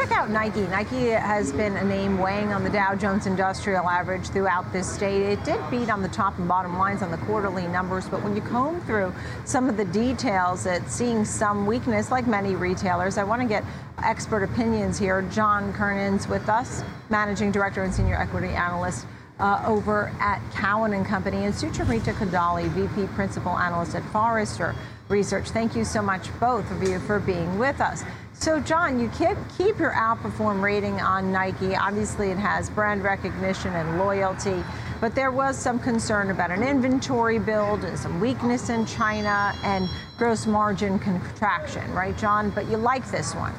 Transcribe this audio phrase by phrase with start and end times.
[0.00, 0.62] check out Nike.
[0.68, 5.20] Nike has been a name weighing on the Dow Jones Industrial Average throughout this state.
[5.30, 8.34] It did beat on the top and bottom lines on the quarterly numbers, but when
[8.34, 9.12] you comb through
[9.44, 13.18] some of the details, it's seeing some weakness, like many retailers.
[13.18, 13.62] I want to get
[14.02, 15.20] expert opinions here.
[15.30, 19.06] John Kernan's with us, Managing Director and Senior Equity Analyst.
[19.38, 24.74] Uh, over at Cowen and Company, and Sucharita Kodali, VP Principal Analyst at Forrester
[25.08, 25.48] Research.
[25.48, 28.04] Thank you so much, both of you, for being with us.
[28.40, 31.76] So, John, you keep, keep your outperform rating on Nike.
[31.76, 34.64] Obviously, it has brand recognition and loyalty,
[34.98, 39.90] but there was some concern about an inventory build and some weakness in China and
[40.16, 42.48] gross margin contraction, right, John?
[42.48, 43.52] But you like this one.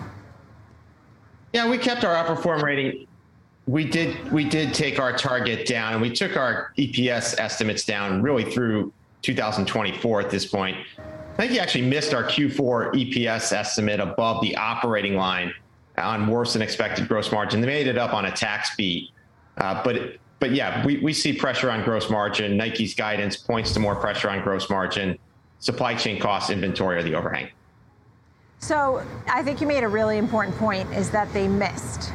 [1.53, 3.05] Yeah, we kept our outperform rating.
[3.67, 8.23] We did we did take our target down and we took our EPS estimates down
[8.23, 8.91] really through
[9.22, 10.75] 2024 at this point.
[11.34, 15.53] I think he actually missed our Q4 EPS estimate above the operating line
[15.98, 17.62] on worse than expected gross margin.
[17.62, 19.09] They made it up on a tax beat.
[19.58, 22.58] Uh, but but yeah, we, we see pressure on gross margin.
[22.58, 25.17] Nike's guidance points to more pressure on gross margin.
[25.59, 27.50] Supply chain costs, inventory are the overhang.
[28.58, 32.11] So I think you made a really important point is that they missed.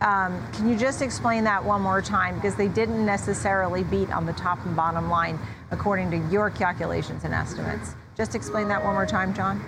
[0.00, 2.36] Um, can you just explain that one more time?
[2.36, 5.38] Because they didn't necessarily beat on the top and bottom line
[5.72, 7.96] according to your calculations and estimates.
[8.16, 9.64] Just explain that one more time, John.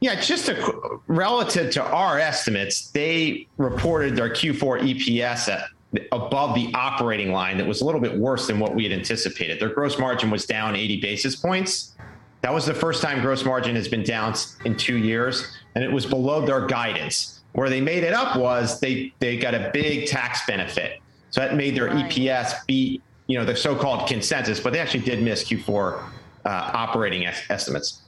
[0.00, 5.68] Yeah, just a, relative to our estimates, they reported their Q4 EPS at
[6.12, 9.58] above the operating line that was a little bit worse than what we had anticipated.
[9.58, 11.96] Their gross margin was down 80 basis points.
[12.42, 15.90] That was the first time gross margin has been down in two years, and it
[15.90, 17.32] was below their guidance.
[17.52, 21.54] Where they made it up was they they got a big tax benefit, so that
[21.54, 22.10] made their right.
[22.10, 26.02] EPS beat you know the so-called consensus, but they actually did miss Q4
[26.46, 28.02] uh, operating estimates.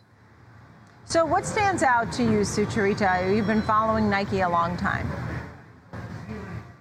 [1.05, 3.35] So, what stands out to you, Sucharita?
[3.35, 5.11] You've been following Nike a long time.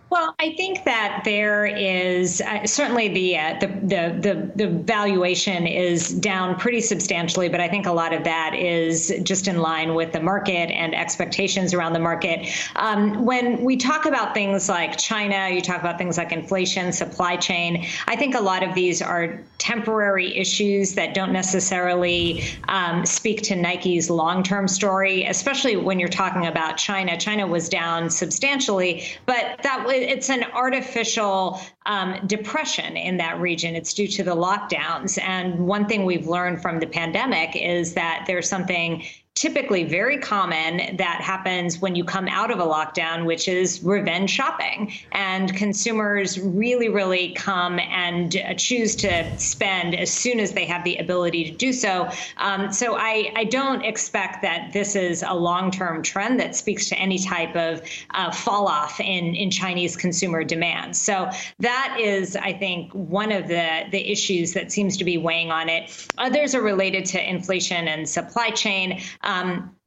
[0.10, 6.14] Well, I think that there is uh, certainly the, uh, the, the the valuation is
[6.14, 10.14] down pretty substantially, but I think a lot of that is just in line with
[10.14, 12.48] the market and expectations around the market.
[12.78, 17.36] Um, when we talk about things like China, you talk about things like inflation, supply
[17.36, 17.86] chain.
[18.08, 23.58] I think a lot of these are temporary issues that don't necessarily um, speak to
[23.58, 27.18] Nike's long-term story, especially when you're talking about China.
[27.18, 33.76] China was down substantially, but that was it's an artificial um, depression in that region.
[33.76, 35.22] It's due to the lockdowns.
[35.22, 39.04] And one thing we've learned from the pandemic is that there's something
[39.38, 44.32] typically very common that happens when you come out of a lockdown, which is revenge
[44.32, 44.92] shopping.
[45.12, 50.84] And consumers really, really come and uh, choose to spend as soon as they have
[50.84, 52.10] the ability to do so.
[52.38, 56.90] Um, so I, I, don't expect that this is a long term trend that speaks
[56.90, 57.82] to any type of
[58.12, 60.98] uh, fall off in, in Chinese consumer demand.
[60.98, 65.52] So that is, I think, one of the, the issues that seems to be weighing
[65.52, 66.08] on it.
[66.18, 69.00] Others are related to inflation and supply chain.
[69.28, 69.78] Um,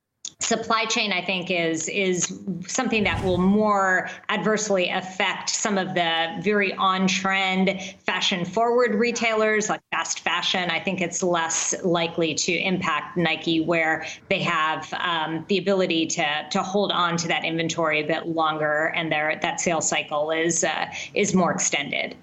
[0.41, 6.28] supply chain i think is is something that will more adversely affect some of the
[6.41, 10.71] very on trend fashion forward retailers like fast fashion.
[10.71, 16.47] I think it's less likely to impact nike where they have um, the ability to
[16.51, 20.65] to hold on to that inventory a bit longer and their that sales cycle is
[20.65, 22.17] uh, is more extended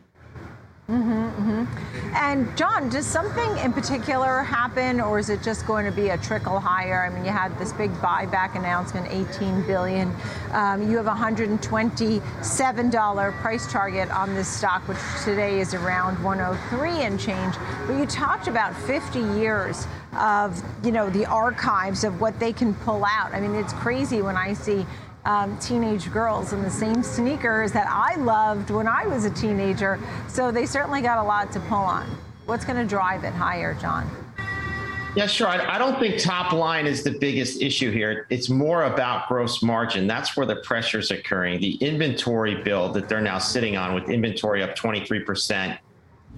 [0.90, 2.16] Mm-hmm, mm-hmm.
[2.16, 6.18] And John, does something in particular happen, or is it just going to be a
[6.18, 7.04] trickle higher?
[7.04, 10.16] I mean, you had this big buyback announcement, 18 billion.
[10.54, 16.24] Um, you have a 127 dollar price target on this stock, which today is around
[16.24, 17.56] 103 and change.
[17.86, 19.88] But you talked about 50 years
[20.18, 23.34] of, you know, the archives of what they can pull out.
[23.34, 24.86] I mean, it's crazy when I see
[25.28, 30.00] um, teenage girls in the same sneakers that I loved when I was a teenager.
[30.28, 32.08] So they certainly got a lot to pull on.
[32.46, 34.10] What's going to drive it higher, John?
[35.16, 35.48] Yeah, sure.
[35.48, 38.28] I, don't think top line is the biggest issue here.
[38.30, 40.08] It's more about gross margin.
[40.08, 41.60] That's where the pressure is occurring.
[41.60, 45.78] The inventory build that they're now sitting on with inventory up 23%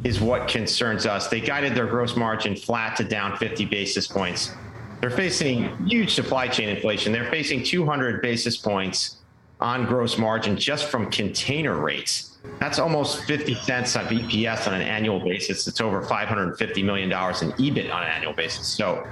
[0.05, 1.27] is what concerns us.
[1.27, 4.53] They guided their gross margin flat to down 50 basis points.
[5.01, 7.11] They're facing huge supply chain inflation.
[7.13, 9.17] They're facing 200 basis points
[9.61, 12.37] on gross margin just from container rates.
[12.59, 15.67] That's almost 50 cents on EPS on an annual basis.
[15.67, 18.67] It's over $550 million in EBIT on an annual basis.
[18.67, 19.05] So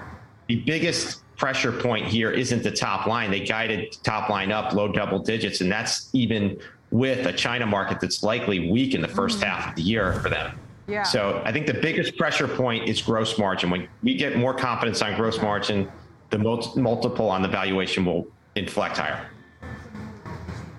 [0.47, 3.31] the biggest pressure point here isn't the top line.
[3.31, 7.99] They guided top line up low double digits, and that's even with a China market
[7.99, 9.49] that's likely weak in the first mm-hmm.
[9.49, 10.57] half of the year for them.
[10.87, 11.03] Yeah.
[11.03, 13.69] So I think the biggest pressure point is gross margin.
[13.69, 15.91] When we get more confidence on gross margin,
[16.29, 19.29] the multiple on the valuation will inflect higher.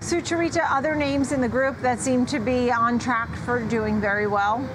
[0.01, 4.27] Sucharita, other names in the group that seem to be on track for doing very
[4.27, 4.67] well?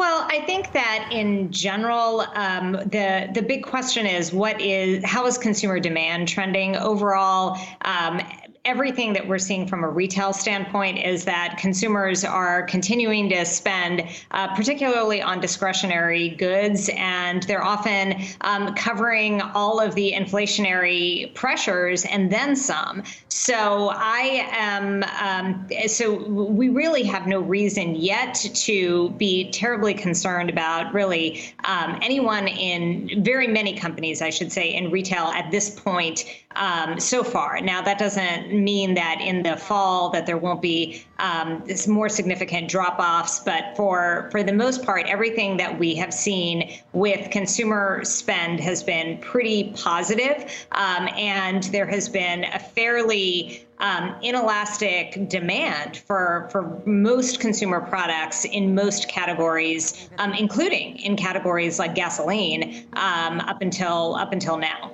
[0.00, 5.26] Well, I think that in general, um, the the big question is what is how
[5.26, 7.58] is consumer demand trending overall?
[7.82, 8.22] Um,
[8.64, 14.04] everything that we're seeing from a retail standpoint is that consumers are continuing to spend,
[14.32, 22.04] uh, particularly on discretionary goods, and they're often um, covering all of the inflationary pressures
[22.04, 23.02] and then some.
[23.28, 30.50] So I am, um, so we really have no reason yet to be terribly concerned
[30.50, 35.70] about really um, anyone in very many companies, I should say, in retail at this
[35.70, 36.24] point
[36.56, 37.60] um, so far.
[37.60, 42.08] Now, that doesn't mean that in the fall that there won't be um, this more
[42.08, 48.04] significant drop-offs, but for for the most part, everything that we have seen with consumer
[48.04, 55.98] spend has been pretty positive, um, and there has been a fairly um, inelastic demand
[55.98, 63.40] for for most consumer products in most categories, um, including in categories like gasoline, um,
[63.40, 64.92] up until up until now.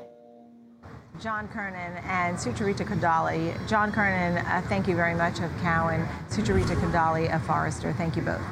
[1.20, 3.68] John Kernan and Sucharita Kodali.
[3.68, 6.06] John Kernan, uh, thank you very much of Cowen.
[6.28, 8.42] Sucharita Kodali of Forrester, thank you both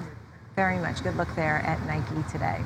[0.56, 1.02] very much.
[1.02, 2.62] Good luck there at Nike today.